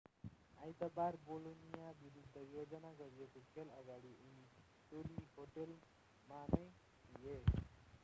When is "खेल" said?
3.51-3.77